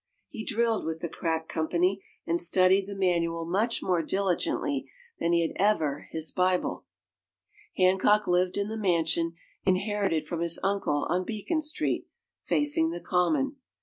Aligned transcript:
He 0.29 0.43
drilled 0.43 0.83
with 0.83 1.01
the 1.01 1.09
crack 1.09 1.47
company 1.47 2.03
and 2.25 2.39
studied 2.41 2.87
the 2.87 2.95
manual 2.95 3.45
much 3.45 3.83
more 3.83 4.01
diligently 4.01 4.89
than 5.19 5.31
he 5.31 5.53
ever 5.57 5.99
had 5.99 6.09
his 6.11 6.31
Bible. 6.31 6.85
Hancock 7.77 8.25
lived 8.25 8.57
in 8.57 8.67
the 8.67 8.77
mansion, 8.79 9.35
inherited 9.63 10.25
from 10.25 10.39
his 10.39 10.59
uncle, 10.63 11.05
on 11.07 11.23
Beacon 11.23 11.61
Street, 11.61 12.07
facing 12.41 12.89
the 12.89 12.99
Common. 12.99 13.57